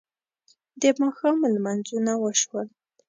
د 0.81 0.83
ماښام 1.01 1.37
لمونځونه 1.53 2.11
وشول. 2.23 2.67